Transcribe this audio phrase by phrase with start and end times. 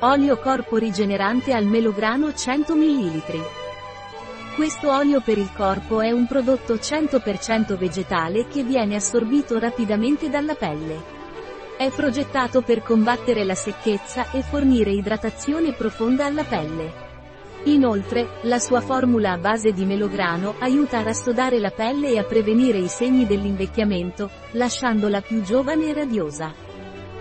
[0.00, 3.22] Olio corpo rigenerante al melograno 100 ml.
[4.54, 10.54] Questo olio per il corpo è un prodotto 100% vegetale che viene assorbito rapidamente dalla
[10.54, 11.14] pelle.
[11.78, 17.04] È progettato per combattere la secchezza e fornire idratazione profonda alla pelle.
[17.64, 22.24] Inoltre, la sua formula a base di melograno aiuta a rassodare la pelle e a
[22.24, 26.65] prevenire i segni dell'invecchiamento, lasciandola più giovane e radiosa.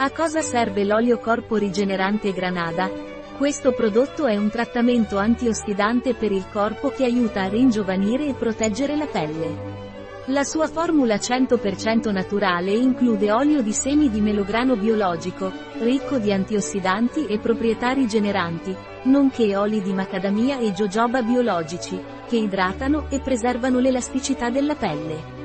[0.00, 2.88] A cosa serve l'olio corpo rigenerante Granada?
[3.36, 8.96] Questo prodotto è un trattamento antiossidante per il corpo che aiuta a ringiovanire e proteggere
[8.96, 9.86] la pelle.
[10.26, 15.50] La sua formula 100% naturale include olio di semi di melograno biologico,
[15.80, 23.06] ricco di antiossidanti e proprietà rigeneranti, nonché oli di macadamia e jojoba biologici, che idratano
[23.10, 25.37] e preservano l'elasticità della pelle.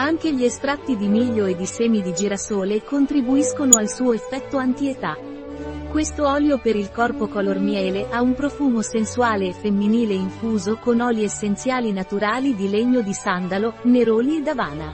[0.00, 5.14] Anche gli estratti di miglio e di semi di girasole contribuiscono al suo effetto antietà.
[5.90, 11.00] Questo olio per il corpo color miele ha un profumo sensuale e femminile infuso con
[11.00, 14.90] oli essenziali naturali di legno di sandalo, neroli ed avana.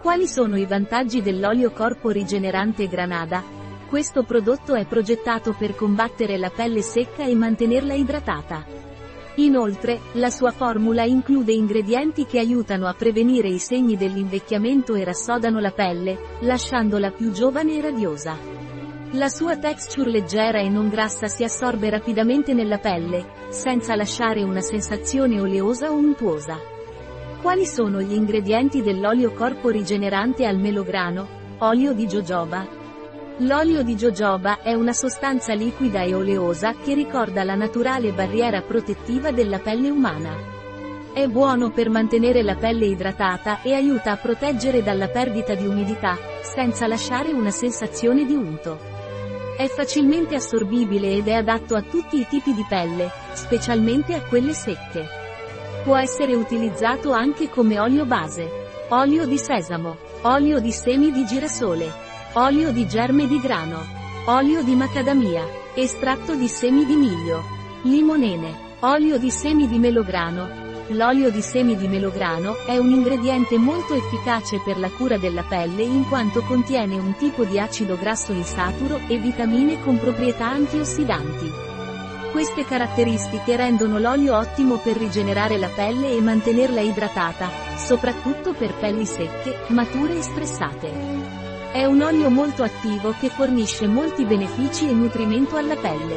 [0.00, 3.42] Quali sono i vantaggi dell'olio corpo rigenerante Granada?
[3.88, 8.79] Questo prodotto è progettato per combattere la pelle secca e mantenerla idratata.
[9.36, 15.60] Inoltre, la sua formula include ingredienti che aiutano a prevenire i segni dell'invecchiamento e rassodano
[15.60, 18.36] la pelle, lasciandola più giovane e radiosa.
[19.12, 24.60] La sua texture leggera e non grassa si assorbe rapidamente nella pelle, senza lasciare una
[24.60, 26.58] sensazione oleosa o untuosa.
[27.40, 31.38] Quali sono gli ingredienti dell'olio corpo rigenerante al melograno?
[31.58, 32.79] Olio di jojoba,
[33.42, 39.30] L'olio di jojoba è una sostanza liquida e oleosa che ricorda la naturale barriera protettiva
[39.30, 40.36] della pelle umana.
[41.14, 46.18] È buono per mantenere la pelle idratata e aiuta a proteggere dalla perdita di umidità,
[46.42, 48.78] senza lasciare una sensazione di unto.
[49.56, 54.52] È facilmente assorbibile ed è adatto a tutti i tipi di pelle, specialmente a quelle
[54.52, 55.08] secche.
[55.82, 58.46] Può essere utilizzato anche come olio base.
[58.90, 59.96] Olio di sesamo.
[60.22, 62.09] Olio di semi di girasole.
[62.34, 63.84] Olio di germe di grano.
[64.26, 65.44] Olio di macadamia.
[65.74, 67.42] Estratto di semi di miglio.
[67.82, 68.76] Limonene.
[68.82, 70.48] Olio di semi di melograno.
[70.90, 75.82] L'olio di semi di melograno è un ingrediente molto efficace per la cura della pelle
[75.82, 81.50] in quanto contiene un tipo di acido grasso insaturo e vitamine con proprietà antiossidanti.
[82.30, 89.04] Queste caratteristiche rendono l'olio ottimo per rigenerare la pelle e mantenerla idratata, soprattutto per pelli
[89.04, 91.49] secche, mature e stressate.
[91.72, 96.16] È un olio molto attivo che fornisce molti benefici e nutrimento alla pelle.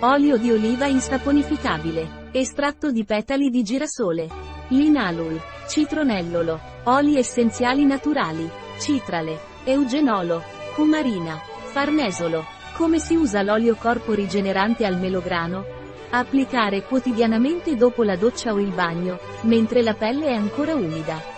[0.00, 2.30] Olio di oliva insaponificabile.
[2.32, 4.28] Estratto di petali di girasole.
[4.70, 5.40] Linalul.
[5.68, 6.58] Citronellolo.
[6.86, 8.50] Oli essenziali naturali.
[8.80, 9.38] Citrale.
[9.62, 10.42] Eugenolo.
[10.74, 11.40] Cumarina.
[11.66, 12.44] Farnesolo.
[12.74, 15.64] Come si usa l'olio corpo rigenerante al melograno?
[16.10, 21.33] Applicare quotidianamente dopo la doccia o il bagno, mentre la pelle è ancora umida.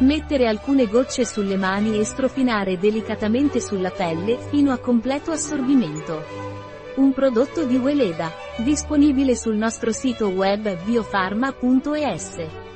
[0.00, 6.24] Mettere alcune gocce sulle mani e strofinare delicatamente sulla pelle fino a completo assorbimento.
[6.94, 12.67] Un prodotto di Weleda, disponibile sul nostro sito web biofarma.es.